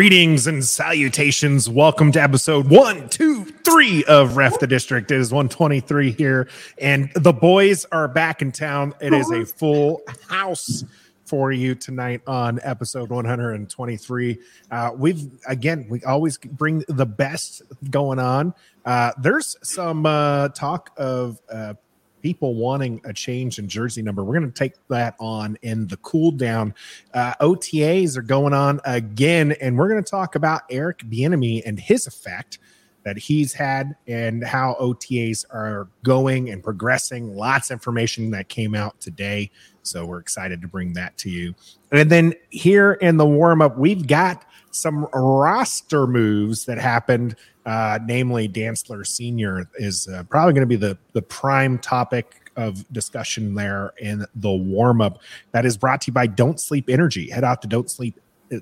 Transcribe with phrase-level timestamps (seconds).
[0.00, 1.68] Greetings and salutations.
[1.68, 5.10] Welcome to episode one, two, three of Ref the District.
[5.10, 8.94] It is 123 here, and the boys are back in town.
[9.02, 10.84] It is a full house
[11.26, 14.38] for you tonight on episode 123.
[14.70, 17.60] Uh, we've again, we always bring the best
[17.90, 18.54] going on.
[18.86, 21.74] Uh, there's some uh, talk of uh,
[22.20, 24.22] people wanting a change in jersey number.
[24.22, 26.74] We're going to take that on in the cool down.
[27.14, 31.78] Uh, OTAs are going on again, and we're going to talk about Eric Bieniemy and
[31.78, 32.58] his effect
[33.02, 37.34] that he's had and how OTAs are going and progressing.
[37.34, 39.50] Lots of information that came out today.
[39.82, 41.54] So we're excited to bring that to you.
[41.92, 47.98] And then here in the warm up, we've got some roster moves that happened uh,
[48.04, 53.54] namely Dantzler Senior, is uh, probably going to be the the prime topic of discussion
[53.54, 55.20] there in the warm up.
[55.52, 57.30] That is brought to you by Don't Sleep Energy.
[57.30, 58.18] Head out to Don't Sleep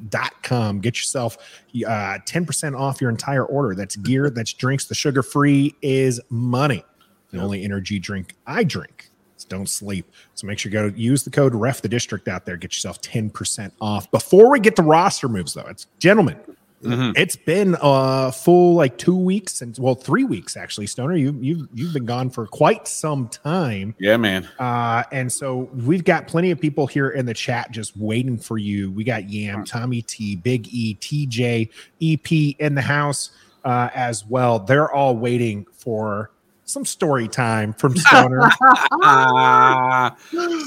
[0.08, 0.80] dot com.
[0.80, 1.38] Get yourself
[1.86, 3.74] uh, 10% off your entire order.
[3.74, 4.86] That's gear that's drinks.
[4.86, 6.84] The sugar free is money.
[7.30, 9.10] The only energy drink i drink
[9.44, 12.56] don't sleep so make sure you go use the code ref the district out there
[12.56, 16.38] get yourself 10% off before we get to roster moves though it's gentlemen
[16.82, 17.12] Mm-hmm.
[17.16, 20.86] It's been a full like two weeks and well, three weeks actually.
[20.86, 23.94] Stoner, you you've you've been gone for quite some time.
[23.98, 24.48] Yeah, man.
[24.58, 28.58] Uh, and so we've got plenty of people here in the chat just waiting for
[28.58, 28.92] you.
[28.92, 31.68] We got Yam, Tommy T, Big E, TJ,
[32.00, 33.30] EP in the house
[33.64, 34.60] uh, as well.
[34.60, 36.30] They're all waiting for
[36.68, 38.50] some story time from Stoner.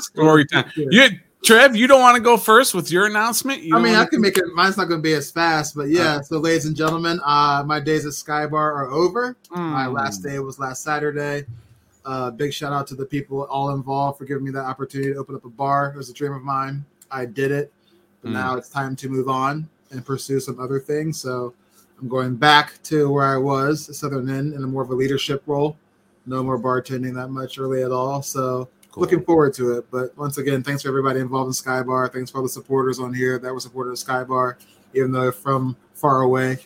[0.01, 0.71] story time.
[0.75, 1.09] You
[1.43, 3.63] Trev, you don't want to go first with your announcement?
[3.63, 4.45] You I mean, I can make it.
[4.53, 6.21] Mine's not going to be as fast, but yeah.
[6.21, 9.35] So, ladies and gentlemen, uh, my days at Skybar are over.
[9.49, 9.57] Mm.
[9.57, 11.45] My last day was last Saturday.
[12.05, 15.19] Uh, big shout out to the people all involved for giving me that opportunity to
[15.19, 15.91] open up a bar.
[15.93, 16.85] It was a dream of mine.
[17.09, 17.73] I did it,
[18.21, 18.33] but mm.
[18.33, 21.19] now it's time to move on and pursue some other things.
[21.19, 21.53] So,
[21.99, 25.43] I'm going back to where I was, Southern Inn, in a more of a leadership
[25.45, 25.77] role.
[26.25, 28.21] No more bartending that much early at all.
[28.21, 29.01] So Cool.
[29.01, 29.89] Looking forward to it.
[29.89, 32.11] But once again, thanks for everybody involved in Skybar.
[32.11, 34.55] Thanks for all the supporters on here that were supporting Skybar,
[34.93, 36.57] even though from far away.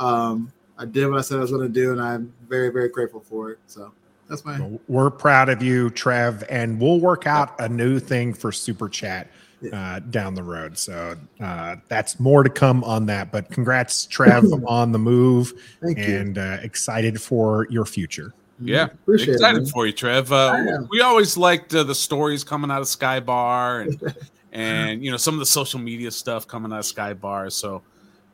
[0.00, 2.88] Um, I did what I said I was going to do, and I'm very, very
[2.88, 3.58] grateful for it.
[3.68, 3.92] So
[4.28, 4.78] that's my.
[4.88, 9.28] We're proud of you, Trev, and we'll work out a new thing for Super Chat
[9.72, 10.76] uh, down the road.
[10.76, 13.30] So uh, that's more to come on that.
[13.30, 18.34] But congrats, Trev, on the move, Thank and uh, excited for your future.
[18.60, 20.32] Yeah, Appreciate excited it, for you, Trev.
[20.32, 24.14] Uh, we always liked uh, the stories coming out of Skybar and
[24.52, 27.52] and you know some of the social media stuff coming out of Skybar.
[27.52, 27.82] So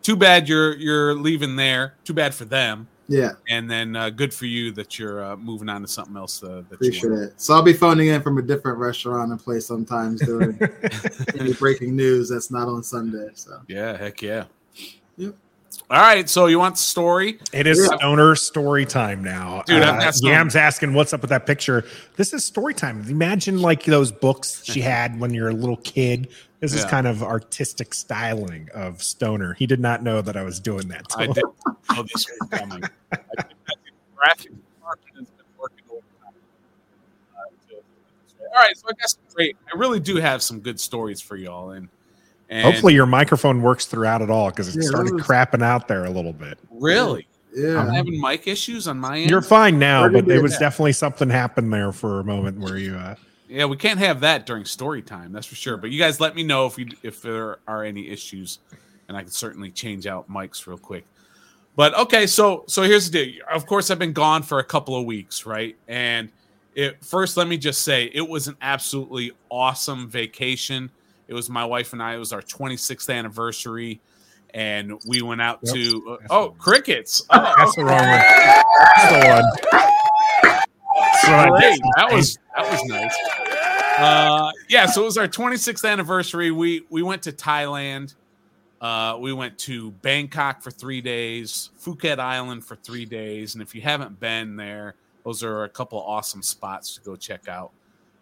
[0.03, 1.95] too bad you're you're leaving there.
[2.05, 2.89] Too bad for them.
[3.07, 6.43] Yeah, and then uh, good for you that you're uh, moving on to something else.
[6.43, 7.41] Uh, that Appreciate it.
[7.41, 10.59] So I'll be phoning in from a different restaurant and place sometimes doing
[11.39, 13.29] any breaking news that's not on Sunday.
[13.35, 14.45] So yeah, heck yeah.
[15.19, 15.35] Yep.
[15.95, 17.39] All right, so you want story?
[17.53, 17.97] It is yeah.
[17.99, 19.63] stoner story time now.
[19.65, 21.85] Dude, uh, Yam's asking what's up with that picture.
[22.17, 23.07] This is story time.
[23.09, 26.31] Imagine like those books she had when you're a little kid.
[26.59, 26.81] This yeah.
[26.81, 29.55] is kind of artistic styling of stoner.
[29.55, 31.07] He did not know that I was doing that.
[31.17, 32.83] I did know this was coming.
[34.17, 36.35] Graphic department has been working overtime.
[37.39, 39.57] Uh, all right, so I guess great.
[39.73, 41.89] I really do have some good stories for y'all, and
[42.49, 45.23] and Hopefully, your microphone works throughout it all because it yeah, started was...
[45.23, 46.59] crapping out there a little bit.
[46.71, 47.27] Really?
[47.55, 47.79] Yeah.
[47.79, 49.31] I'm having mic issues on my end.
[49.31, 50.61] You're fine now, but there was that?
[50.61, 52.97] definitely something happened there for a moment where you.
[52.97, 53.15] Uh...
[53.49, 55.33] Yeah, we can't have that during story time.
[55.33, 55.77] That's for sure.
[55.77, 58.59] But you guys, let me know if you if there are any issues,
[59.09, 61.07] and I can certainly change out mics real quick.
[61.77, 63.45] But okay, so so here's the deal.
[63.53, 65.77] Of course, I've been gone for a couple of weeks, right?
[65.89, 66.31] And
[66.75, 70.91] it first, let me just say, it was an absolutely awesome vacation
[71.29, 72.15] it was my wife and I.
[72.15, 74.01] It was our 26th anniversary,
[74.53, 75.75] and we went out yep.
[75.75, 77.25] to uh, oh crickets.
[77.31, 78.23] Oh, That's the wrong one.
[78.97, 79.45] That's the one.
[81.51, 81.81] Great.
[81.97, 83.17] That was that was nice.
[83.99, 86.51] Uh, yeah, so it was our 26th anniversary.
[86.51, 88.15] We we went to Thailand.
[88.81, 93.75] Uh, we went to Bangkok for three days, Phuket Island for three days, and if
[93.75, 97.73] you haven't been there, those are a couple awesome spots to go check out.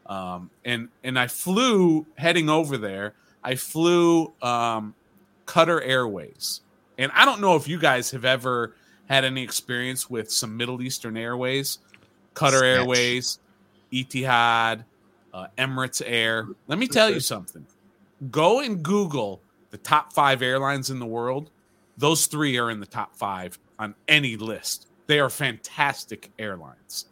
[0.07, 3.15] Um, and and I flew heading over there.
[3.45, 4.95] I flew um,
[5.47, 6.61] Qatar Airways,
[6.99, 8.75] and I don't know if you guys have ever
[9.09, 11.79] had any experience with some Middle Eastern Airways,
[12.35, 12.63] Qatar.
[12.63, 13.39] Airways,
[13.93, 14.85] Etihad,
[15.33, 16.47] uh, Emirates Air.
[16.67, 17.67] Let me tell you something.
[18.31, 19.41] Go and Google
[19.71, 21.51] the top five airlines in the world.
[21.97, 24.87] Those three are in the top five on any list.
[25.07, 27.07] They are fantastic airlines.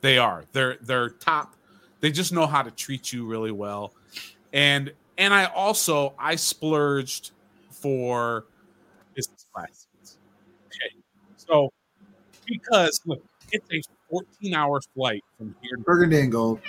[0.00, 0.44] They are.
[0.52, 1.54] They're they're top
[2.00, 3.92] they just know how to treat you really well.
[4.52, 7.32] And and I also I splurged
[7.70, 8.46] for
[9.14, 9.86] business class.
[10.02, 10.96] Okay,
[11.36, 11.70] so
[12.46, 13.22] because look,
[13.52, 15.76] it's a 14 hour flight from here.
[15.76, 16.60] To- Burgundy and gold.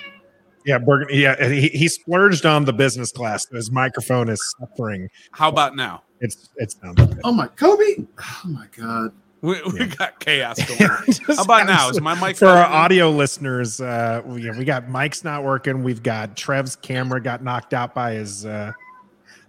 [0.66, 1.16] Yeah, Burgundy.
[1.18, 3.46] Yeah, he, he splurged on the business class.
[3.48, 5.08] His microphone is suffering.
[5.32, 6.02] How about now?
[6.20, 6.96] It's it's down.
[7.24, 8.04] Oh my Kobe.
[8.18, 9.12] Oh my god.
[9.42, 9.86] We, we Yeah.
[9.86, 10.90] got chaos going.
[10.90, 11.36] on.
[11.36, 11.88] How about now?
[11.88, 13.80] Is my mic for our audio listeners?
[13.80, 15.82] Uh, we, we got Mike's not working.
[15.82, 18.72] We've got Trev's camera got knocked out by his uh,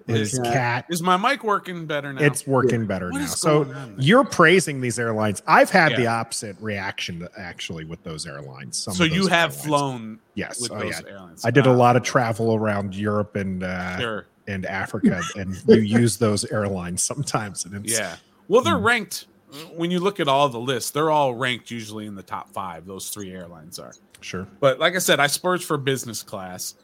[0.07, 0.53] his cat.
[0.53, 0.85] cat.
[0.89, 2.21] Is my mic working better now?
[2.21, 3.25] It's working better What now.
[3.27, 5.41] So you're praising these airlines.
[5.45, 8.77] I've had the opposite reaction to, actually with those airlines.
[8.77, 9.65] Some so you have airlines.
[9.65, 10.61] flown Yes.
[10.61, 11.11] with Oh, those yeah.
[11.11, 11.45] airlines.
[11.45, 14.25] I did a lot of travel around Europe and uh, Sure.
[14.47, 17.65] and Africa, and you use those airlines sometimes.
[17.65, 18.15] And Yeah.
[18.47, 18.85] Well, they're Hmm.
[18.87, 19.27] ranked.
[19.75, 22.85] When you look at all the lists, they're all ranked usually in the top five.
[22.85, 23.93] Those three airlines are.
[24.21, 24.47] sure.
[24.59, 26.75] But like I said, I splurged for business class.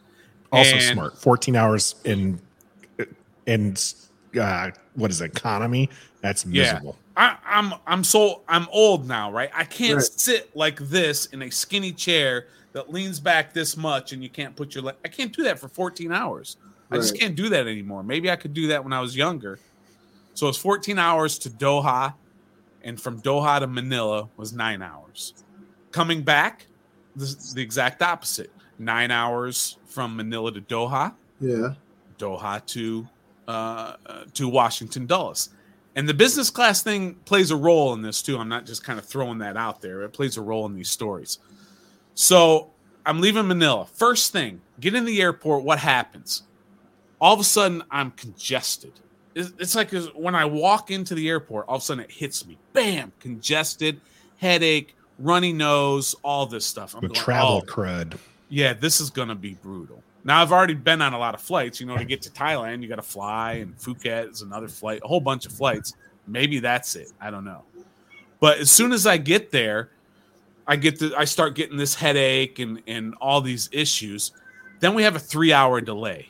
[0.52, 1.18] Also smart.
[1.18, 2.40] 14 hours in
[3.46, 3.75] in
[4.40, 5.90] uh, what is it, economy?
[6.22, 6.64] That's Yeah.
[6.64, 6.98] miserable.
[7.16, 9.50] I, I'm I'm so I'm old now, right?
[9.54, 10.04] I can't Right.
[10.04, 14.56] sit like this in a skinny chair that leans back this much, and you can't
[14.56, 14.96] put your leg.
[15.04, 16.58] I can't do that for 14 hours.
[16.92, 18.04] I just can't do that anymore.
[18.04, 19.60] Maybe I could do that when I was younger.
[20.36, 22.13] So it's 14 hours to Doha,
[22.88, 25.34] and from Doha to Manila was nine hours.
[25.92, 26.66] Coming back,
[27.16, 28.50] this is the exact opposite.
[28.80, 31.74] Nine hours from Manila to Doha, Yeah.
[32.18, 33.07] Doha to
[33.48, 35.50] uh, uh, to Washington Dulles.
[35.95, 38.38] And the business class thing plays a role in this too.
[38.38, 40.01] I'm not just kind of throwing that out there.
[40.04, 41.39] It plays a role in these stories.
[42.13, 42.72] So
[43.06, 43.86] I'm leaving Manila.
[43.94, 45.63] First thing, get in the airport.
[45.63, 46.44] What happens?
[47.19, 48.94] All of a sudden, I'm congested.
[49.38, 52.45] It's it's like when I walk into the airport, all of a sudden it hits
[52.45, 52.57] me.
[52.74, 53.12] Bam!
[53.19, 54.01] Congested,
[54.38, 56.94] headache, runny nose, all this stuff.
[56.95, 58.18] I'm The going, travel "Oh, crud.
[58.50, 60.01] yeah, this is going to be brutal.
[60.24, 61.80] Now, I've already been on a lot of flights.
[61.80, 65.00] You know, to get to Thailand, you got to fly, and Phuket is another flight,
[65.04, 65.94] a whole bunch of flights.
[66.28, 67.12] Maybe that's it.
[67.22, 67.63] I don't know.
[68.39, 69.92] But as soon as I get there,
[70.68, 74.31] I get the, I start getting this headache and and all these issues.
[74.81, 76.28] Then we have a three hour delay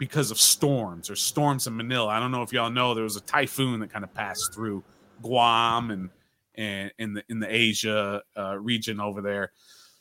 [0.00, 2.08] because of storms or storms in Manila.
[2.08, 4.82] I don't know if y'all know there was a typhoon that kind of passed through
[5.22, 6.08] Guam and
[6.54, 9.52] and in the in the Asia uh, region over there.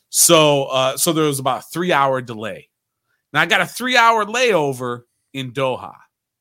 [0.08, 2.70] So uh, so there was about three hour delay.
[3.34, 5.02] Now I got a three hour layover
[5.34, 5.94] in Doha.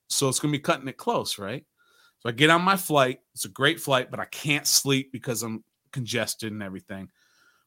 [0.07, 1.67] So it's gonna be cutting it close, right?
[2.21, 3.19] So I get on my flight.
[3.35, 7.11] It's a great flight, but I can't sleep because I'm congested and everything.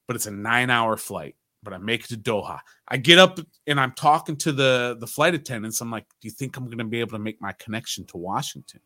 [0.08, 1.36] But it's a nine hour flight.
[1.64, 2.60] But I make it to Doha.
[2.88, 5.82] I get up and I'm talking to the the flight attendants.
[5.82, 8.18] I'm like, "Do you think I'm going to be able to make my connection to
[8.18, 8.80] Washington?"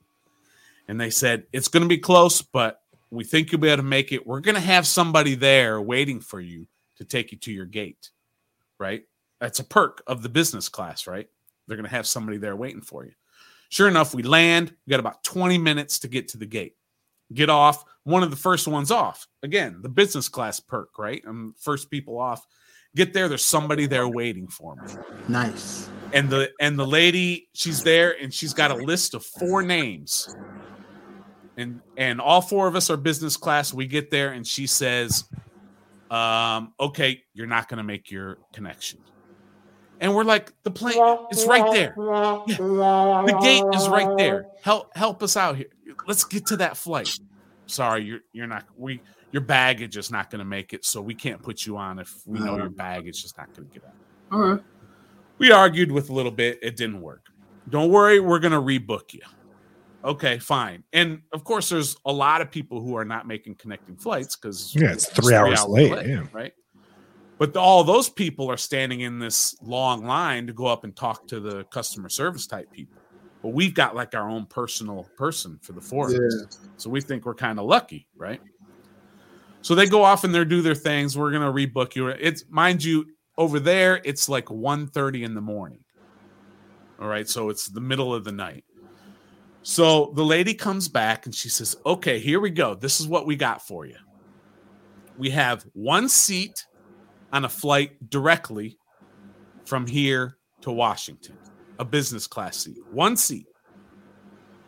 [0.88, 2.82] And they said it's going to be close, but
[3.12, 4.28] we think you'll be able to make it.
[4.28, 6.68] We're going to have somebody there waiting for you
[6.98, 8.10] to take you to your gate.
[8.78, 9.04] Right?
[9.40, 11.30] That's a perk of the business class, right?
[11.68, 13.12] They're going to have somebody there waiting for you.
[13.70, 14.74] Sure enough, we land.
[14.86, 16.76] We got about 20 minutes to get to the gate.
[17.34, 17.84] Get off.
[18.04, 19.28] One of the first ones off.
[19.44, 21.24] Again, the business class perk, right?
[21.28, 22.46] I'm first people off.
[22.96, 23.28] Get there.
[23.28, 24.94] There's somebody there waiting for me.
[25.28, 25.90] Nice.
[26.14, 30.34] And the and the lady, she's there, and she's got a list of four names.
[31.58, 33.74] And and all four of us are business class.
[33.74, 35.26] We get there, and she says,
[36.10, 39.00] um, "Okay, you're not going to make your connection."
[40.02, 40.98] And we're like, "The plane,
[41.32, 41.96] it's right there.
[41.98, 44.48] The gate is right there.
[44.62, 45.68] Help help us out here.
[46.08, 47.10] Let's get to that flight.
[47.68, 51.14] Sorry, you're you're not we your baggage is not going to make it, so we
[51.14, 52.76] can't put you on if we know your uh-huh.
[52.76, 53.94] baggage is not going to get out.
[54.32, 54.64] All right.
[55.38, 57.26] We argued with a little bit, it didn't work.
[57.70, 59.22] Don't worry, we're going to rebook you.
[60.06, 60.84] Okay, fine.
[60.94, 64.74] And of course, there's a lot of people who are not making connecting flights because
[64.76, 66.24] Yeah, it's three hours late, yeah.
[66.32, 66.54] right.
[67.38, 71.28] But all those people are standing in this long line to go up and talk
[71.28, 73.02] to the customer service type people.
[73.44, 76.48] But we've got like our own personal person for the four us.
[76.78, 78.42] So we think we're kind of lucky, right?
[79.62, 81.18] So they go off and they do their things.
[81.18, 82.08] We're gonna rebook you.
[82.08, 83.06] It's mind you,
[83.38, 85.80] over there, it's like 1.30 in the morning.
[87.00, 88.64] All right, so it's the middle of the night.
[89.64, 92.76] So the lady comes back and she says, Okay, here we go.
[92.76, 93.98] This is what we got for you.
[95.18, 96.66] We have one seat
[97.32, 98.78] on a flight directly
[99.66, 101.38] from here to Washington,
[101.80, 103.48] a business class seat, one seat.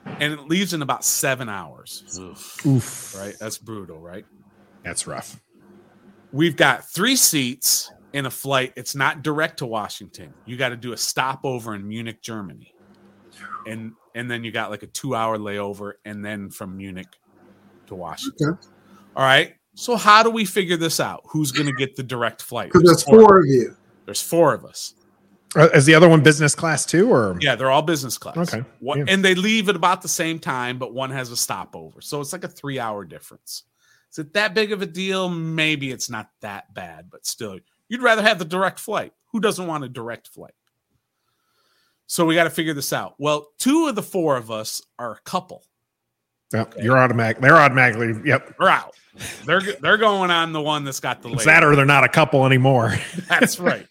[0.05, 2.03] And it leaves in about seven hours.
[2.65, 3.15] Oof.
[3.17, 3.35] Right?
[3.39, 4.25] That's brutal, right?
[4.83, 5.41] That's rough.
[6.31, 8.73] We've got three seats in a flight.
[8.75, 10.33] It's not direct to Washington.
[10.45, 12.73] You got to do a stopover in Munich, Germany.
[13.65, 17.19] And and then you got like a two hour layover and then from Munich
[17.87, 18.51] to Washington.
[18.51, 18.67] Okay.
[19.15, 19.56] All right.
[19.77, 21.21] So how do we figure this out?
[21.27, 22.69] Who's going to get the direct flight?
[22.69, 23.19] Because there's four.
[23.19, 23.77] four of you.
[24.05, 24.95] There's four of us.
[25.55, 28.37] Uh, Is the other one business class too, or Yeah, they're all business class.
[28.37, 29.05] Okay, One, yeah.
[29.07, 32.01] And they leave at about the same time, but one has a stopover.
[32.01, 33.63] So it's like a three hour difference.
[34.11, 35.29] Is it that big of a deal?
[35.29, 39.13] Maybe it's not that bad, but still, you'd rather have the direct flight.
[39.31, 40.55] Who doesn't want a direct flight?
[42.07, 43.13] So we got to figure this out.
[43.19, 45.65] Well, two of the four of us are a couple.
[46.53, 47.39] Yep, you're automatic?
[47.41, 48.13] They're automatically.
[48.25, 48.95] Yep, We're out.
[49.45, 51.51] They're they're going on the one that's got the it's label.
[51.51, 52.93] that or they're not a couple anymore.
[53.27, 53.87] That's right.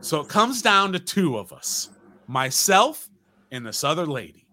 [0.00, 1.90] so it comes down to two of us
[2.26, 3.10] myself
[3.50, 4.46] and this other lady.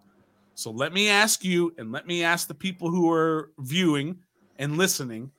[0.54, 4.18] So let me ask you, and let me ask the people who are viewing
[4.58, 5.30] and listening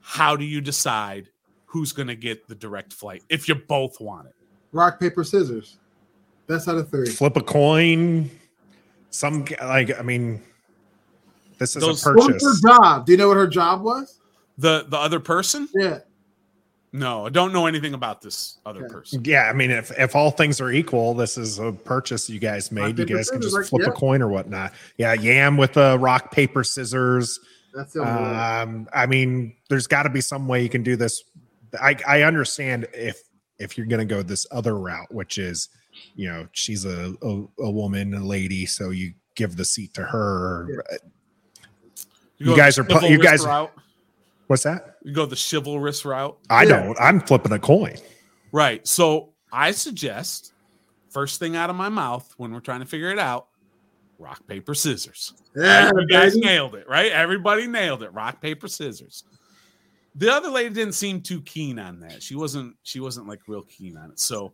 [0.00, 1.28] how do you decide
[1.66, 4.34] who's going to get the direct flight if you both want it?
[4.72, 5.76] Rock, paper, scissors.
[6.46, 7.10] Best out of three.
[7.10, 8.30] Flip a coin.
[9.10, 10.42] Some like I mean,
[11.62, 13.06] this is Those- a What was her job?
[13.06, 14.18] Do you know what her job was?
[14.58, 15.68] The the other person?
[15.74, 16.00] Yeah.
[16.94, 18.92] No, I don't know anything about this other Okay.
[18.92, 19.22] person.
[19.24, 22.70] Yeah, I mean, if if all things are equal, this is a purchase you guys
[22.70, 22.98] made.
[22.98, 23.88] You guys can just like, flip yeah.
[23.88, 24.74] a coin or whatnot.
[24.98, 27.40] Yeah, Yam with the rock paper scissors.
[27.74, 28.02] That's the.
[28.02, 31.24] Um, I mean, there's got to be some way you can do this.
[31.80, 33.22] I I understand if
[33.58, 35.70] if you're going to go this other route, which is,
[36.14, 40.02] you know, she's a a, a woman, a lady, so you give the seat to
[40.02, 40.84] her.
[42.42, 43.72] You go guys are pl- you guys- route.
[44.48, 44.96] What's that?
[45.02, 46.36] You go the chivalrous route.
[46.50, 46.82] I Yeah.
[46.84, 46.98] don't.
[47.00, 47.96] I'm flipping a coin.
[48.52, 48.86] Right.
[48.86, 50.52] So I suggest
[51.08, 53.48] first thing out of my mouth when we're trying to figure it out,
[54.18, 55.32] rock, paper, scissors.
[55.56, 55.94] yeah, Right?
[56.02, 57.10] You guys nailed it, right?
[57.12, 58.12] Everybody nailed it.
[58.12, 59.24] Rock, paper, scissors.
[60.14, 62.22] The other lady didn't seem too keen on that.
[62.22, 64.20] She wasn't, she wasn't like real keen on it.
[64.20, 64.52] So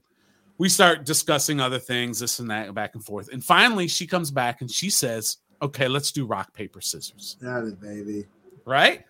[0.59, 3.28] we start discussing other things, this and that, back and forth.
[3.33, 7.65] And finally she comes back and she says, Okay, let's do rock, paper, scissors Got
[7.65, 8.27] it, baby.
[8.65, 9.05] right?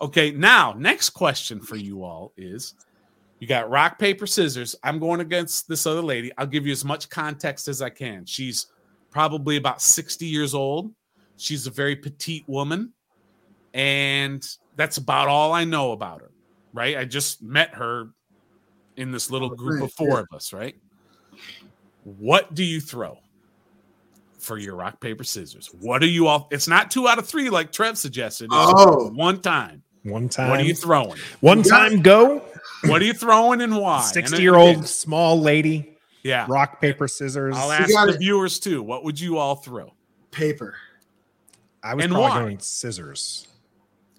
[0.00, 2.74] Okay, now next question for you all is
[3.40, 4.74] you got rock, paper, scissors.
[4.82, 6.32] I'm going against this other lady.
[6.38, 8.24] I'll give you as much context as I can.
[8.26, 8.66] She's
[9.10, 10.92] probably about 60 years old.
[11.36, 12.92] She's a very petite woman,
[13.72, 14.46] and
[14.76, 16.30] that's about all I know about her,
[16.72, 16.96] right?
[16.96, 18.10] I just met her
[18.96, 20.76] in this little Oh, group of four of us, right?
[22.04, 23.18] What do you throw?
[24.44, 25.70] For your rock, paper, scissors.
[25.80, 26.48] What are you all?
[26.50, 28.44] It's not two out of three like Trev suggested.
[28.52, 29.08] It's Oh.
[29.14, 29.82] one time.
[30.02, 30.50] One time.
[30.50, 31.18] What are you throwing?
[31.40, 32.42] one You time go.
[32.84, 34.02] What are you throwing and why?
[34.02, 35.96] 60 year old small lady.
[36.22, 36.44] Yeah.
[36.46, 37.56] Rock paper scissors.
[37.56, 38.82] I'll ask the viewers too.
[38.82, 39.94] What would you all throw?
[40.30, 40.74] Paper.
[41.82, 42.38] I was and probably why?
[42.40, 43.46] going scissors.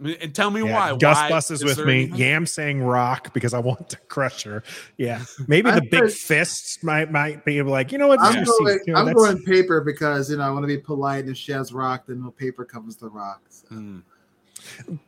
[0.03, 0.97] And tell me Yeah, why.
[0.97, 1.29] Gus Why?
[1.29, 1.93] Bus is Is with there me.
[2.03, 2.15] anything?
[2.19, 4.61] Yam saying rock because I want to crush her.
[4.97, 8.19] Yeah, maybe the big heard- fists might might be like you know what?
[8.19, 8.79] I'm this going.
[8.85, 11.21] you know, I'm going paper because you know I want to be polite.
[11.25, 13.41] And if she has rock, then no paper covers the rock.
[13.49, 13.67] So.
[13.73, 14.01] Mm.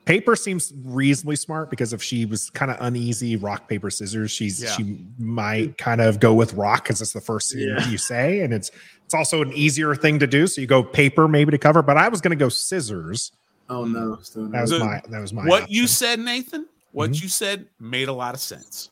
[0.05, 4.61] paper seems reasonably smart because if she was kind of uneasy, rock paper scissors, she's
[4.63, 4.69] Yeah.
[4.71, 7.89] she might kind of go with rock because it's the first thing Yeah.
[7.89, 8.71] you say, and it's
[9.05, 10.47] it's also an easier thing to do.
[10.47, 13.31] So you go paper maybe to cover, but I was going to go scissors.
[13.69, 17.11] Oh no, still That was The- my that was my What you said, Nathan, what
[17.11, 17.21] Mhm.
[17.23, 18.89] you said made a lot of sense,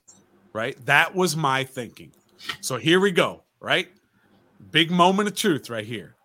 [0.53, 0.77] right?
[0.85, 2.11] That was my thinking.
[2.61, 3.87] So here we go, right?
[4.71, 6.15] Big moment of truth right here.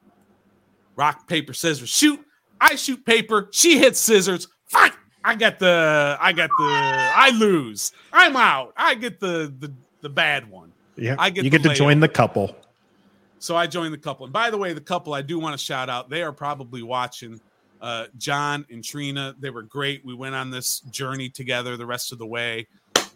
[0.97, 1.88] Rock, paper, scissors.
[1.88, 2.21] Shoot.
[2.61, 3.49] I shoot paper.
[3.52, 4.49] She hits scissors.
[4.66, 4.92] Fight.
[5.25, 6.16] I got the.
[6.21, 6.64] I got the.
[6.64, 7.92] I lose.
[8.12, 8.73] I'm out.
[8.76, 10.73] I get the the the bad one.
[10.97, 12.00] Yeah, I get you get to join layover.
[12.00, 12.57] the couple.
[13.38, 14.25] So I joined the couple.
[14.26, 16.11] And by the way, the couple I do want to shout out.
[16.11, 17.40] They are probably watching.
[17.80, 20.04] Uh, John and Trina, they were great.
[20.04, 22.66] We went on this journey together the rest of the way,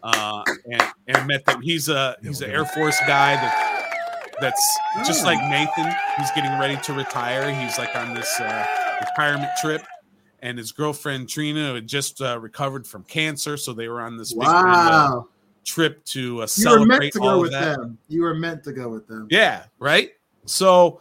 [0.02, 1.60] uh, and and met them.
[1.60, 5.92] He's a he's an Air Force guy that that's just like Nathan.
[6.16, 7.52] He's getting ready to retire.
[7.54, 8.66] He's like on this uh,
[9.00, 9.82] retirement trip,
[10.40, 14.32] and his girlfriend Trina had just uh, recovered from cancer, so they were on this
[14.32, 15.28] big uh, Wow,
[15.64, 17.78] trip to uh, you were meant celebrate to all go of with that.
[17.78, 17.98] them.
[18.08, 19.28] You were meant to go with them.
[19.30, 20.10] Yeah, right.
[20.46, 21.00] So,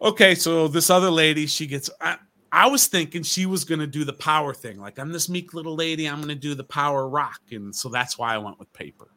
[0.00, 1.90] okay, so this other lady, she gets.
[2.00, 2.16] I,
[2.52, 4.78] I was thinking she was going to do the power thing.
[4.78, 6.06] Like, I'm this meek little lady.
[6.06, 7.40] I'm going to do the power rock.
[7.52, 9.08] And so that's why I went with paper.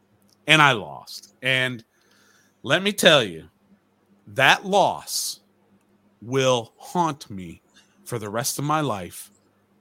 [0.45, 1.35] And I lost.
[1.41, 1.83] And
[2.61, 3.49] let me tell you,
[4.27, 5.39] that loss
[6.21, 7.61] will haunt me
[8.05, 9.31] for the rest of my life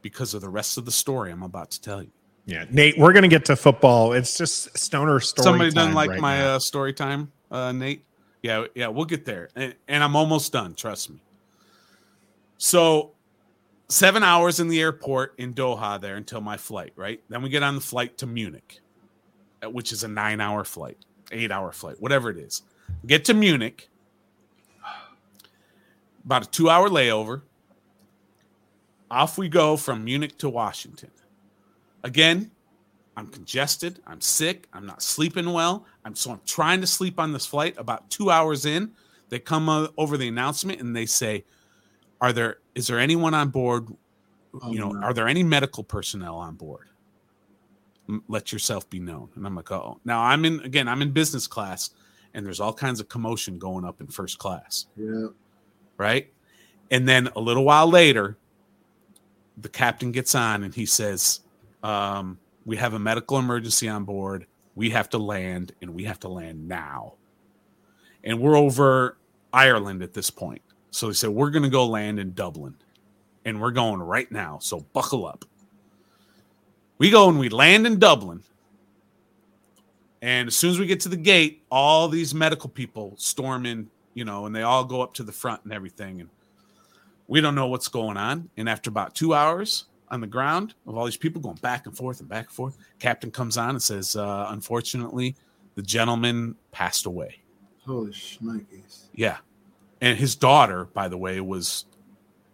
[0.00, 2.10] because of the rest of the story I'm about to tell you.
[2.44, 4.14] Yeah, Nate, we're gonna get to football.
[4.14, 5.44] It's just stoner story.
[5.44, 8.04] Somebody doesn't like right my uh, story time, uh, Nate.
[8.42, 10.74] Yeah, yeah, we'll get there, and, and I'm almost done.
[10.74, 11.22] Trust me.
[12.58, 13.12] So,
[13.92, 16.92] seven hours in the airport in Doha there until my flight.
[16.96, 18.80] Right, then we get on the flight to Munich,
[19.62, 20.96] uh, which is a nine-hour flight,
[21.30, 22.62] eight-hour flight, whatever it is.
[23.06, 23.88] Get to Munich,
[26.24, 27.42] about a two-hour layover.
[29.10, 31.10] Off we go from Munich to Washington.
[32.02, 32.50] Again,
[33.14, 34.00] I'm congested.
[34.06, 34.68] I'm sick.
[34.72, 35.84] I'm not sleeping well.
[36.02, 37.74] I'm so I'm trying to sleep on this flight.
[37.76, 38.92] About two hours in,
[39.28, 39.68] they come
[39.98, 41.44] over the announcement and they say,
[42.22, 42.61] "Are there?
[42.74, 43.88] Is there anyone on board?
[44.60, 45.00] Oh, you know, no.
[45.06, 46.88] are there any medical personnel on board?
[48.28, 50.88] Let yourself be known." And I'm like, "Oh." Now I'm in again.
[50.88, 51.90] I'm in business class,
[52.34, 55.28] and there's all kinds of commotion going up in first class Yeah.
[55.98, 56.32] right?
[56.90, 58.36] And then a little while later,
[59.56, 61.40] the captain gets on and he says,
[61.82, 64.46] um, We have a medical emergency on board.
[64.74, 67.14] We have to land and we have to land now.
[68.24, 69.18] And we're over
[69.52, 70.62] Ireland at this point.
[70.92, 72.76] So they said, We're going to go land in Dublin
[73.44, 74.58] and we're going right now.
[74.60, 75.44] So buckle up.
[76.98, 78.42] We go and we land in Dublin.
[80.20, 83.90] And as soon as we get to the gate, all these medical people storm in,
[84.14, 86.20] you know, and they all go up to the front and everything.
[86.20, 86.30] And
[87.26, 88.48] we don't know what's going on.
[88.56, 91.96] And after about two hours on the ground of all these people going back and
[91.96, 95.34] forth and back and forth, captain comes on and says, uh, unfortunately,
[95.74, 97.40] the gentleman passed away.
[97.84, 99.06] Holy shnikes.
[99.14, 99.38] Yeah.
[100.02, 101.86] And his daughter, by the way, was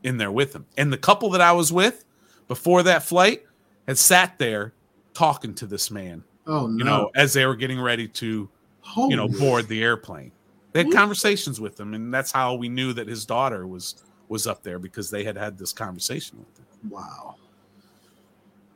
[0.04, 0.66] in there with him.
[0.76, 2.04] And the couple that I was with
[2.46, 3.44] before that flight
[3.86, 4.74] had sat there
[5.14, 6.78] talking to this man, Oh no.
[6.78, 8.48] you know, as they were getting ready to,
[8.82, 10.30] Holy you know, board the airplane.
[10.72, 14.46] They had conversations with him, and that's how we knew that his daughter was was
[14.46, 16.90] up there because they had had this conversation with him.
[16.90, 17.36] Wow.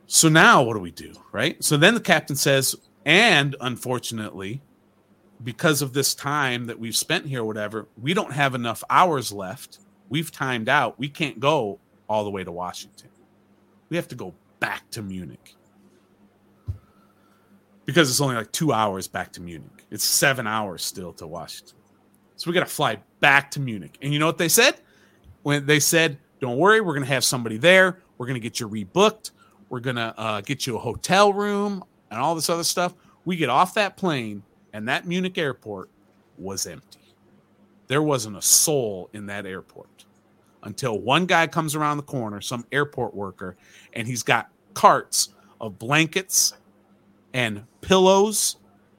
[0.07, 1.13] So now what do we do?
[1.31, 1.63] Right.
[1.63, 2.75] So then the captain says,
[3.05, 4.61] and unfortunately,
[5.43, 9.79] because of this time that we've spent here, whatever, we don't have enough hours left.
[10.09, 10.97] We've timed out.
[10.99, 13.09] We can't go all the way to Washington.
[13.89, 15.55] We have to go back to Munich
[17.85, 19.85] because it's only like two hours back to Munich.
[19.91, 21.77] It's seven hours still to Washington.
[22.35, 23.97] So we got to fly back to Munich.
[24.01, 24.75] And you know what they said?
[25.43, 27.99] When they said, don't worry, we're going to have somebody there.
[28.17, 29.31] We're going to get you rebooked.
[29.69, 32.93] We're going to uh, get you a hotel room and all this other stuff.
[33.25, 35.89] We get off that plane, and that Munich airport
[36.37, 36.99] was empty.
[37.87, 40.05] There wasn't a soul in that airport
[40.63, 43.55] until one guy comes around the corner, some airport worker,
[43.93, 45.29] and he's got carts
[45.61, 46.53] of blankets
[47.33, 48.57] and pillows,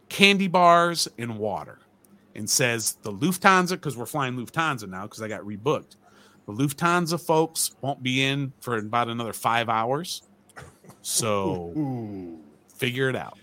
[0.09, 1.79] candy bars, and water,
[2.35, 5.97] and says the Lufthansa, because we're flying Lufthansa now because I got rebooked.
[6.47, 10.23] The Lufthansa folks won't be in for about another five hours.
[11.01, 11.73] So
[12.77, 13.39] figure it out.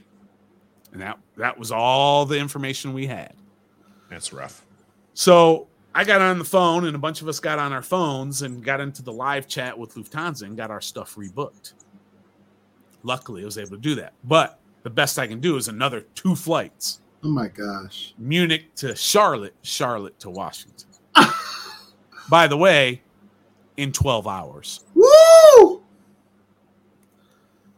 [0.91, 3.33] And that that was all the information we had.
[4.09, 4.65] That's rough.
[5.13, 8.41] So I got on the phone, and a bunch of us got on our phones
[8.41, 11.73] and got into the live chat with Lufthansa and got our stuff rebooked.
[13.03, 14.13] Luckily, I was able to do that.
[14.23, 18.13] But the best I can do is another two flights Oh my gosh.
[18.17, 20.89] Munich to Charlotte, Charlotte to Washington.
[22.29, 23.01] By the way,
[23.77, 24.83] in 12 hours.
[24.95, 25.83] Woo!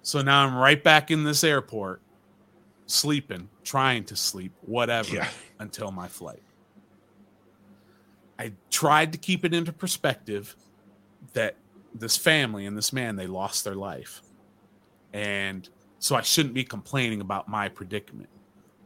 [0.02, 2.02] So now I'm right back in this airport,
[2.86, 5.30] sleeping, trying to sleep, whatever, Yeah.
[5.60, 6.42] until my flight.
[8.40, 10.56] I tried to keep it into perspective
[11.34, 11.56] that
[11.94, 14.22] this family and this man, they lost their life.
[15.14, 15.68] And
[16.00, 18.30] so I shouldn't be complaining about my predicament,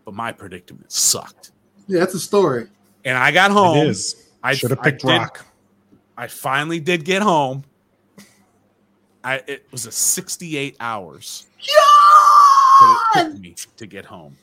[0.05, 1.51] but my predicament sucked.
[1.87, 2.67] Yeah, that's a story.
[3.05, 3.77] And I got home.
[3.77, 4.27] it is.
[4.43, 5.45] I Should have I picked did- rock.
[6.17, 7.63] I finally did get home.
[9.23, 11.47] I it was a 68 hours
[12.79, 14.37] that it took me to get home.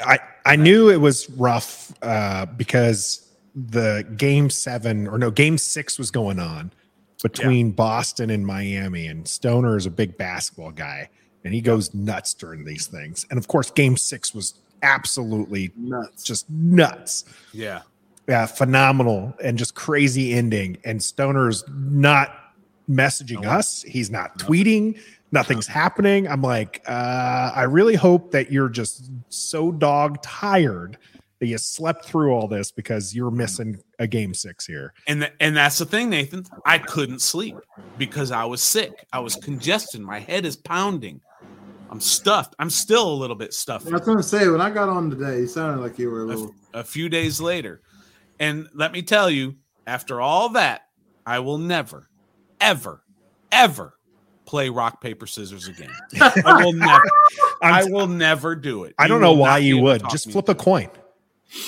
[0.00, 5.98] I I knew it was rough uh, because the game seven or no game six
[5.98, 6.70] was going on
[7.22, 11.08] between Boston and Miami, and Stoner is a big basketball guy,
[11.44, 13.24] and he goes nuts during these things.
[13.30, 16.22] And of course, game six was absolutely Nuts.
[16.22, 17.24] just nuts.
[17.52, 17.82] Yeah.
[18.28, 20.76] Yeah, phenomenal and just crazy ending.
[20.84, 22.34] And Stoner's not
[22.90, 23.50] messaging No.
[23.50, 23.82] us.
[23.82, 25.00] He's not tweeting.
[25.32, 26.28] Nothing's happening.
[26.28, 30.98] I'm like, uh, I really hope that you're just so dog tired
[31.38, 34.94] that you slept through all this because you're missing a game six here.
[35.06, 36.44] And th- and that's the thing, Nathan.
[36.64, 37.56] I couldn't sleep
[37.98, 39.06] because I was sick.
[39.12, 40.00] I was congested.
[40.00, 41.20] My head is pounding.
[41.90, 42.54] I'm stuffed.
[42.58, 43.86] I'm still a little bit stuffed.
[43.88, 46.26] I was gonna say When I got on today, you sounded like you were a
[46.26, 46.54] a, little.
[46.72, 47.82] a few days later.
[48.40, 50.82] And let me tell you, after all that,
[51.24, 52.08] I will never,
[52.60, 53.02] ever,
[53.52, 53.95] ever
[54.46, 55.90] play rock, paper, scissors again.
[56.20, 57.04] I will never.
[57.62, 58.94] I will never do it.
[58.98, 60.02] I don't You know why you would.
[60.10, 60.88] Just flip a coin.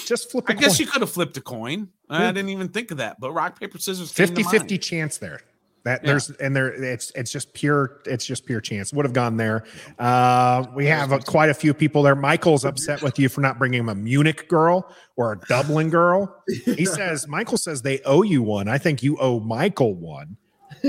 [0.07, 0.87] Just flip a I guess coin.
[0.87, 1.89] you could have flipped a coin.
[2.09, 2.33] I Yeah.
[2.33, 3.21] didn't even think of that.
[3.21, 4.13] But rock, paper, scissors.
[4.13, 5.41] came 50 50 chance there
[5.85, 6.11] that Yeah.
[6.11, 9.65] there's and there it's it's just pure it's just pure chance would have gone there
[10.01, 13.59] uh we have uh, quite a few people there michael's upset with you for not
[13.61, 18.23] bringing him a munich girl or a dublin girl he says michael says they owe
[18.23, 20.37] you one i think you owe michael one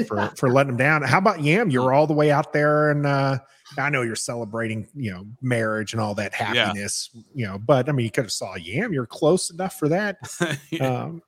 [0.08, 1.02] for for letting him down.
[1.04, 1.70] How about Yam?
[1.70, 3.40] You're all the way out there, and uh,
[3.78, 7.58] I know you're celebrating, you know, marriage and all that happiness, you know.
[7.58, 8.94] But I mean, you could have saw Yam.
[8.94, 10.18] You're close enough for that.
[10.72, 10.86] yeah.
[11.04, 11.22] Um,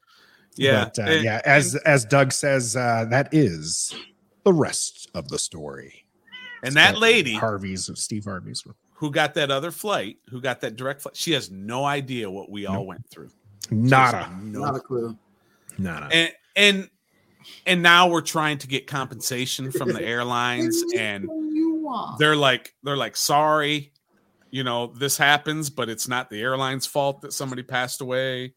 [0.56, 0.86] yeah.
[0.86, 1.42] but, uh, And- yeah.
[1.46, 3.94] As as Doug says, uh, that is
[4.44, 6.06] the rest of the story.
[6.64, 8.64] and that Steve lady Harvey's Steve Harvey's.
[8.96, 12.50] who got that other flight, who got that direct flight, she has no idea what
[12.50, 12.88] we all Nope.
[12.88, 13.30] went through.
[13.70, 15.18] Nada, No Not a clue.
[15.78, 16.10] nada.
[16.12, 16.90] and and
[17.66, 21.30] and now we're trying to get compensation from the airlines and
[22.18, 23.92] they're like they're like sorry
[24.50, 28.54] you know this happens but it's not the airline's fault that somebody passed away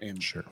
[0.00, 0.44] and Sure.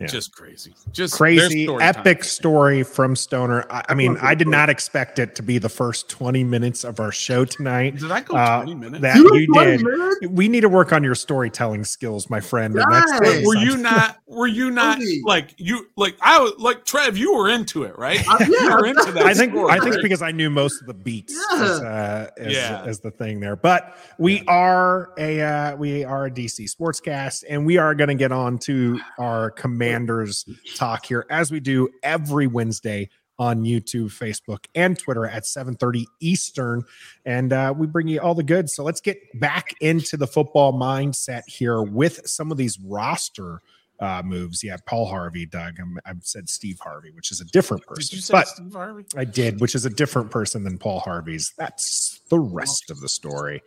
[0.00, 0.06] Yeah.
[0.06, 1.94] just crazy just crazy story time.
[1.94, 5.68] epic story from stoner I, I mean i did not expect it to be the
[5.68, 9.30] first 20 minutes of our show tonight did i go Uh, 20 minutes that You
[9.34, 10.26] you did minutes?
[10.30, 13.44] we need to work on your storytelling skills my friend and that's Nice.
[13.46, 17.50] were you not were you not like you like i was like trev you were
[17.50, 18.74] into it right Uh, you yeah.
[18.76, 21.34] were into that I think story, I think because I knew most of the beats
[21.52, 21.62] Yeah.
[21.62, 22.82] as, uh, as, Yeah.
[22.86, 23.56] as the thing there.
[23.56, 28.14] But we are a uh, we are a DC Sportscast, and we are going to
[28.14, 29.50] get on to our
[29.90, 30.44] Commanders
[30.76, 33.08] talk here as we do every Wednesday
[33.40, 36.84] on YouTube, Facebook, and Twitter at 7:30 Eastern,
[37.24, 38.74] and uh, we bring you all the goods.
[38.74, 43.60] So let's get back into the football mindset here with some of these roster.
[43.98, 44.78] Uh, moves, yeah.
[44.86, 45.78] Paul Harvey, Doug.
[45.78, 48.08] I'm, I've said Steve Harvey, which is a different person.
[48.08, 49.04] did you say but Steve Harvey?
[49.14, 51.52] I did, which is a different person than Paul Harvey's.
[51.58, 53.62] That's the rest of the story.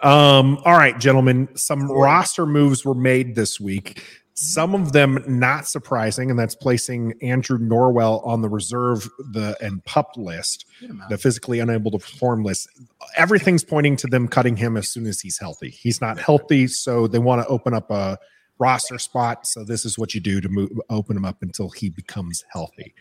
[0.00, 4.21] Um, all right, gentlemen, some roster moves were made this week.
[4.34, 9.84] Some of them not surprising, and that's placing Andrew Norwell on the reserve, the and
[9.84, 10.64] pup list,
[11.10, 12.68] the physically unable to perform list.
[13.16, 15.68] Everything's pointing to them cutting him as soon as he's healthy.
[15.68, 18.18] He's not healthy, so they want to open up a
[18.58, 19.46] roster spot.
[19.46, 22.94] So this is what you do to move, open him up until he becomes healthy.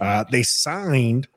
[0.00, 1.28] Uh, they signed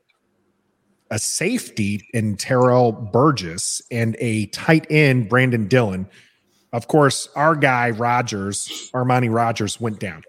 [1.10, 6.08] a safety in Terrell Burgess and a tight end, Brandon Dillon.
[6.76, 10.22] Of course, our guy Rogers, Armani Rogers, went down.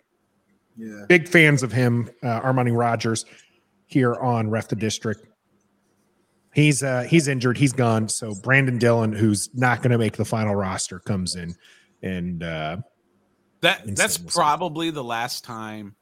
[0.78, 1.04] Yeah.
[1.10, 3.26] Big fans of him, uh, Armani Rogers,
[3.88, 5.26] here on Ref the District.
[6.54, 7.58] He's uh, he's injured.
[7.58, 8.08] He's gone.
[8.08, 11.54] So Brandon Dillon, who's not going to make the final roster, comes in
[12.02, 12.78] and uh,
[13.60, 15.96] That Insane that's probably the last time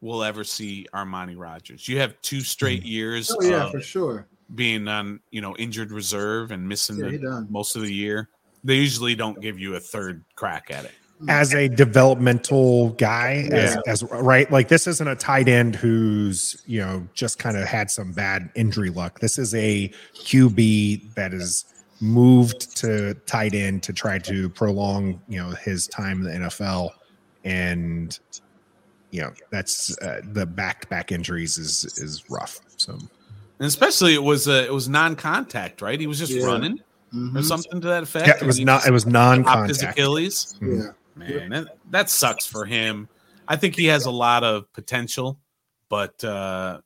[0.00, 1.88] we'll ever see Armani Rogers.
[1.88, 4.28] You have two straight years Oh yeah, of for sure.
[4.54, 8.28] being on, you know, injured reserve and missing Yeah, the, most of the year.
[8.64, 10.92] They usually don't give you a third crack at it.
[11.28, 13.80] as a developmental guy as, Yeah.
[13.92, 17.92] as right like this isn't a tight end who's you know just kind of had
[17.92, 21.64] some bad injury luck this is a qb that is
[22.00, 26.90] moved to tight end to try to prolong you know his time in the nfl
[27.44, 28.18] and
[29.12, 34.48] you know that's uh, the back-to-back injuries is is rough so And especially it was
[34.48, 36.00] uh, it was non-contact, right?
[36.00, 36.46] He was just Yeah.
[36.46, 36.80] running
[37.14, 37.38] Mhm.
[37.38, 38.26] or something to that effect.
[38.26, 40.54] yeah, it was not it was popped his non-contact Achilles.
[40.60, 40.94] Mhm.
[41.18, 41.46] Yeah.
[41.46, 43.08] Man, that, that sucks for him.
[43.46, 45.38] I think he has a lot of potential,
[45.88, 46.80] but uh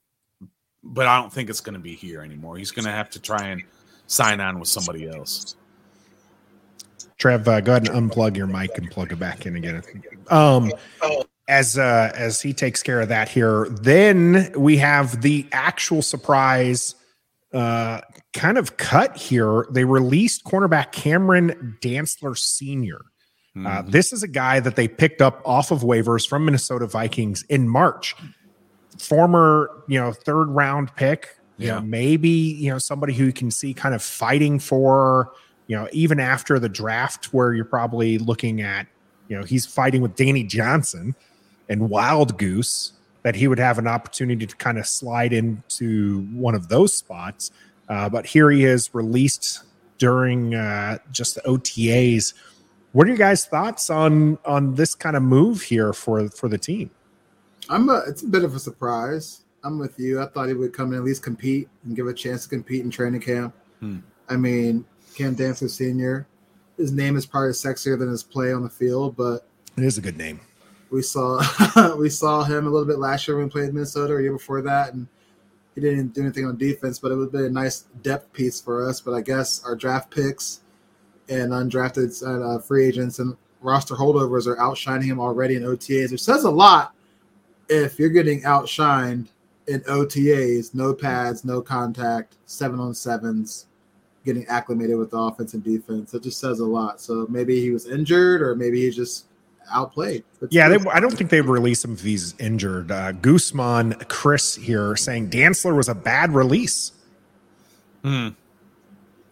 [0.83, 2.57] but I don't think it's going to be here anymore.
[2.57, 3.63] He's going to have to try and
[4.07, 5.57] sign on with somebody else.
[7.19, 9.83] Trev, uh, go ahead and unplug your mic and plug it back in again.
[10.31, 10.73] Um,
[11.49, 16.95] as uh, as he takes care of that here, then we have the actual surprise
[17.53, 18.01] uh,
[18.37, 19.67] kind of cut here.
[19.71, 23.01] They released cornerback Cameron Dantzler Sr.
[23.57, 23.91] Uh, Mhm.
[23.91, 27.69] this is a guy that they picked up off of waivers from Minnesota Vikings in
[27.69, 28.15] March.
[28.99, 31.29] Former, you know, third round pick.
[31.59, 31.75] You Yeah.
[31.77, 35.31] know, maybe you know somebody who you can see kind of fighting for.
[35.69, 38.87] You know, even after the draft, where you're probably looking at,
[39.29, 41.17] you know, he's fighting with Danny Johnson
[41.69, 42.93] and Wild Goose.
[43.25, 47.51] That he would have an opportunity to kind of slide into one of those spots.
[47.89, 49.63] Uh, but here he is released
[49.99, 52.35] during uh, just the OTAs.
[52.93, 56.59] What are your guys' thoughts on on this kind of move here for for the
[56.59, 56.91] team?
[57.69, 59.43] I'm a, it's a bit of a surprise.
[59.65, 60.21] I'm with you.
[60.23, 62.85] I thought he would come and at least compete and give a chance to compete
[62.85, 63.55] in training camp.
[63.81, 63.99] Hmm.
[64.29, 64.85] I mean,
[65.17, 66.27] Cam Dantzler Sr.
[66.77, 69.47] His name is probably sexier than his play on the field, but
[69.77, 70.41] It is a good name.
[70.91, 71.43] we saw
[71.99, 74.63] we saw him a little bit last year when we played Minnesota or year before
[74.63, 75.07] that, and
[75.77, 78.89] he didn't do anything on defense, but it would be a nice depth piece for
[78.89, 79.01] us.
[79.01, 80.63] But I guess our draft picks
[81.29, 86.23] and undrafted uh, free agents and roster holdovers are outshining him already in OTAs, which
[86.23, 86.95] says a lot.
[87.69, 89.29] If you're getting outshined
[89.67, 93.67] in OTAs, no pads, no contact, seven on sevens,
[94.25, 97.03] getting acclimated with the offense and defense, it just says a lot.
[97.03, 99.27] So maybe he was injured, or maybe he just
[99.73, 100.25] outplayed.
[100.43, 102.91] It's Yeah, they, I don't think they'd release him if he's injured.
[102.91, 106.93] Uh, Guzman, Chris here saying Dantzler was a bad release.
[108.03, 108.29] Hmm.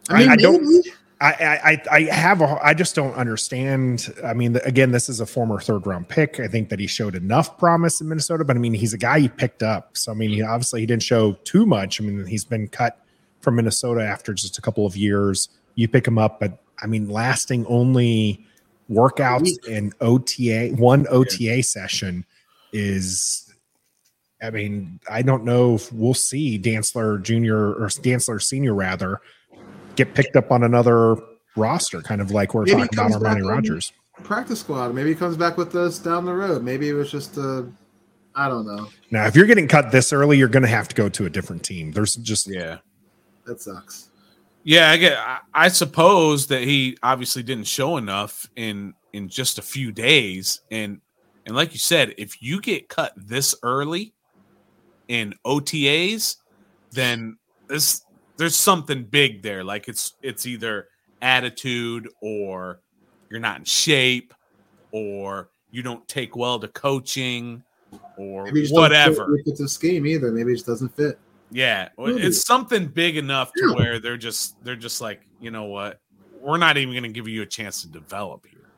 [0.08, 0.86] I mean, I- I don't-
[1.20, 4.12] I, I, I- I have a, I just don't understand.
[4.22, 6.38] I mean, again, this is a former third round pick.
[6.40, 9.18] I think that he showed enough promise in Minnesota, but I mean, he's a guy
[9.18, 9.96] you picked up.
[9.96, 12.00] So I mean, he obviously he didn't show too much.
[12.00, 12.98] I mean, he's been cut
[13.40, 15.48] from Minnesota after just a couple of years.
[15.76, 18.44] You pick him up, but I mean, lasting only
[18.90, 22.24] workouts and OTA, one OTA session
[22.72, 23.40] is.
[24.42, 29.20] I mean, I don't know if we'll see Dantzler Junior or Dantzler Senior rather
[29.96, 31.16] get picked up on another
[31.56, 33.92] roster, kind of like we're Maybe talking about Armani Rogers.
[34.22, 34.94] practice squad.
[34.94, 36.62] Maybe he comes back with us down the road.
[36.62, 37.66] Maybe it was just a,
[38.34, 38.88] I don't know.
[39.10, 41.30] Now, if you're getting cut this early, you're going to have to go to a
[41.30, 41.92] different team.
[41.92, 42.78] There's just Yeah.
[43.46, 44.10] That sucks.
[44.64, 45.18] Yeah, I get.
[45.18, 50.62] I, I suppose that he obviously didn't show enough in in just a few days,
[50.70, 51.00] and
[51.46, 54.14] and like you said, if you get cut this early
[55.08, 56.36] in OTAs,
[56.90, 57.36] then
[57.68, 58.04] this
[58.38, 59.62] there's something big there.
[59.62, 60.88] Like it's it's either
[61.20, 62.80] attitude or
[63.30, 64.32] you're not in shape,
[64.92, 67.62] or you don't take well to coaching,
[68.16, 69.38] or just doesn't fit whatever.
[69.44, 70.32] the scheme either.
[70.32, 71.18] Maybe it just doesn't fit.
[71.54, 76.00] Yeah, it's something big enough to where they're just they're just like, you know what,
[76.40, 78.72] we're not even going to give you a chance to develop here.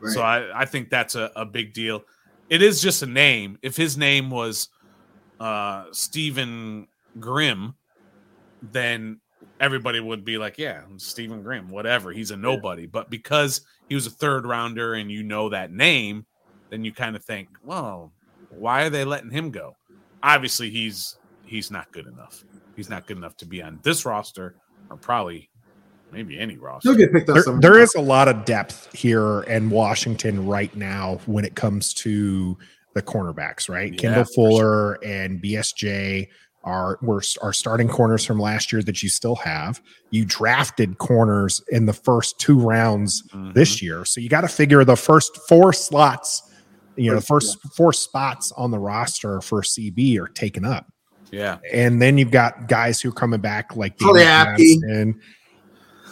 [0.00, 0.14] Right.
[0.14, 2.02] So I, I think that's a, a big deal.
[2.48, 3.58] It is just a name.
[3.60, 4.70] If his name was
[5.38, 6.88] uh Stephen
[7.20, 7.74] Grimm,
[8.62, 9.20] then
[9.60, 12.10] everybody would be like, yeah, Stephen Grimm, whatever.
[12.10, 12.86] He's a nobody.
[12.86, 16.24] But because he was a third rounder and you know that name,
[16.70, 18.12] then you kind of think, well,
[18.48, 19.76] why are they letting him go?
[20.22, 21.17] Obviously, he's
[21.48, 22.44] he's not good enough.
[22.76, 24.54] He's not good enough to be on this roster
[24.90, 25.50] or probably
[26.12, 26.90] maybe any roster.
[26.90, 27.34] He'll get picked up.
[27.34, 27.60] there, somewhere.
[27.60, 32.56] there is a lot of depth here in Washington right now when it comes to
[32.94, 33.92] the cornerbacks, right?
[33.92, 36.28] Yeah, Kendall for Fuller and BSJ
[36.64, 39.80] are were are starting corners from last year that you still have.
[40.10, 43.54] You drafted corners in the first two rounds Mhm.
[43.54, 46.42] this year, so you got to figure the first four slots.
[46.96, 50.86] You know, the first four spots on the roster for CB are taken up.
[51.30, 51.58] Yeah.
[51.72, 54.24] and then you've got guys who are coming back like Danny.
[54.24, 55.20] Johnson.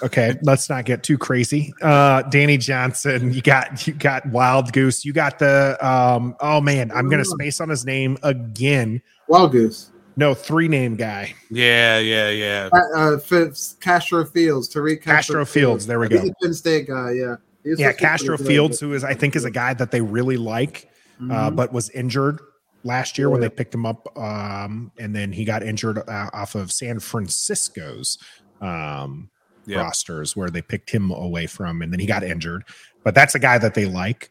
[0.02, 1.72] Okay, let's not get too crazy.
[1.80, 6.90] Uh Danny Johnson, you got you got Wild Goose, you got the um oh man,
[6.92, 9.00] I'm gonna space on his name again.
[9.28, 9.90] Wild Goose.
[10.18, 11.34] No, three name guy.
[11.50, 12.70] Yeah, yeah, yeah.
[12.72, 13.50] Uh, uh,
[13.80, 16.18] Castro Fields, Tariq Castro Fields, there we go.
[16.18, 17.12] He's a Penn State guy.
[17.12, 17.36] Yeah.
[17.62, 19.74] He was Yeah, supposed to be Castro Fields, who is I think is a guy
[19.74, 20.88] that they really like,
[21.20, 21.56] uh, Mhm.
[21.56, 22.40] but was injured
[22.84, 24.06] last year when they picked him up.
[24.16, 28.18] Um, and then he got injured uh, off of San Francisco's
[28.60, 29.30] um,
[29.66, 29.78] Yeah.
[29.78, 32.64] rosters where they picked him away from, and then he got injured.
[33.04, 34.30] But that's a guy that they like.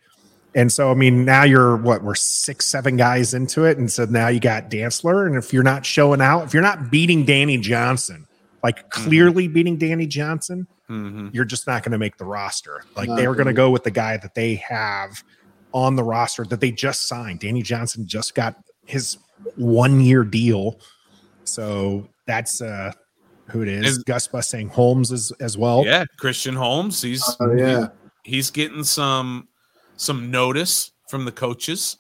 [0.55, 4.05] And so, I mean, now you're what we're six, seven guys into it, and so
[4.05, 7.57] now you got Dantzler, and if you're not showing out, if you're not beating Danny
[7.57, 8.25] Johnson,
[8.63, 12.83] like clearly beating Danny Johnson, hmm you're just not going to make the roster.
[12.95, 15.21] Like Not they were going to go with the guy that they have
[15.75, 17.41] on the roster that they just signed.
[17.41, 19.17] Danny Johnson just got his
[19.57, 20.79] one year deal.
[21.43, 22.93] So that's uh
[23.49, 23.97] who it is.
[23.97, 25.85] Is- Gus Bus saying Holmes as as well.
[25.85, 27.01] Yeah, Christian Holmes.
[27.01, 27.89] He's Oh, yeah.
[28.23, 29.49] he's getting some
[29.97, 31.97] some notice from the coaches.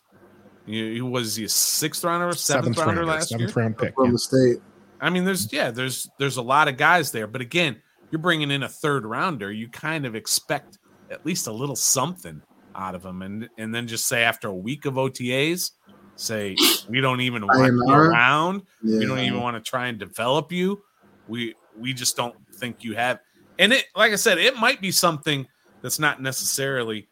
[0.65, 3.39] He, he was he a sixth rounder or seventh, rounder rounder, last year.
[3.39, 3.93] seventh round pick.
[3.93, 4.11] From yeah.
[4.13, 4.57] the state.
[5.01, 7.75] I mean, there's yeah, there's there's a lot of guys there, but again,
[8.09, 9.51] you're bringing in a third rounder.
[9.51, 10.79] You kind of expect
[11.11, 12.41] at least a little something
[12.75, 15.71] out of him, and and then just say after a week of OTAs,
[16.15, 16.55] say
[16.89, 18.63] we don't even want you around.
[18.83, 18.99] Yeah.
[18.99, 20.81] We don't even want to try and develop you.
[21.27, 23.19] We we just don't think you have.
[23.57, 25.47] And it, like I said, it might be something
[25.81, 27.07] that's not necessarily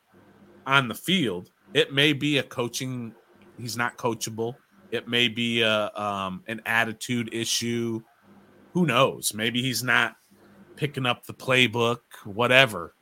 [0.65, 1.49] on the field.
[1.73, 3.13] It may be a coaching.
[3.58, 4.56] He's not coachable.
[4.91, 8.02] It may be a um, an attitude issue.
[8.73, 9.34] Who knows?
[9.34, 10.15] Maybe he's not
[10.76, 11.99] picking up the playbook.
[12.26, 12.93] Whatever.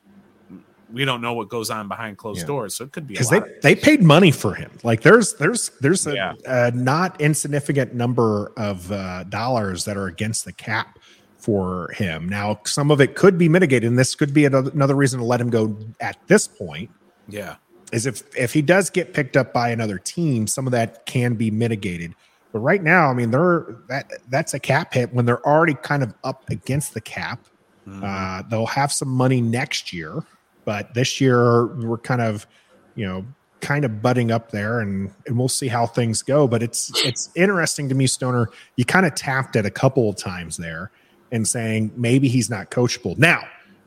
[0.92, 2.46] We don't know what goes on behind closed Yeah.
[2.46, 4.70] doors, so it could be because they, they paid money for him.
[4.82, 6.34] Like there's there's there's a, Yeah.
[6.46, 10.98] a not insignificant number of uh, dollars that are against the cap
[11.38, 12.28] for him.
[12.28, 15.40] Now some of it could be mitigated, and this could be another, reason to let
[15.40, 16.90] him go at this point.
[17.28, 17.56] yeah.
[17.92, 21.34] Is if if he does get picked up by another team, some of that can
[21.34, 22.14] be mitigated.
[22.50, 26.02] But right now, I mean, they're that that's a cap hit when they're already kind
[26.02, 27.44] of up against the cap.
[27.86, 28.02] Mhm.
[28.02, 30.22] Uh, they'll have some money next year,
[30.64, 32.46] but this year we're kind of,
[32.94, 33.24] you know,
[33.60, 36.46] kind of butting up there, and and we'll see how things go.
[36.48, 38.48] But it's it's interesting to me, Stoner.
[38.76, 40.90] You kind of tapped it a couple of times there,
[41.30, 43.16] and saying maybe he's not coachable.
[43.18, 43.42] Now,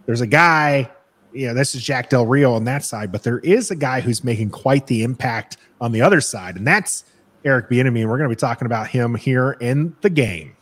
[0.05, 0.89] there's a guy
[1.35, 4.23] yeah, this is Jack Del Rio on that side, but there is a guy who's
[4.23, 7.03] making quite the impact on the other side, and that's
[7.43, 8.01] Eric Bieniemy.
[8.01, 10.53] And we're going to be talking about him here in the game.